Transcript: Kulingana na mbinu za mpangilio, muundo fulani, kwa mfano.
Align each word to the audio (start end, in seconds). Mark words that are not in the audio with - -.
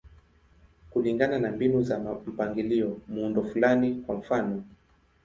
Kulingana 0.89 1.39
na 1.39 1.51
mbinu 1.51 1.83
za 1.83 1.99
mpangilio, 1.99 3.01
muundo 3.07 3.43
fulani, 3.43 3.95
kwa 3.95 4.15
mfano. 4.15 4.63